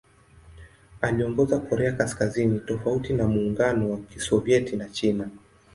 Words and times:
Aliongoza 1.01 1.59
Korea 1.59 1.91
Kaskazini 1.91 2.59
tofauti 2.59 3.13
na 3.13 3.27
Muungano 3.27 3.91
wa 3.91 3.97
Kisovyeti 3.97 4.75
na 4.75 4.89
China. 4.89 5.29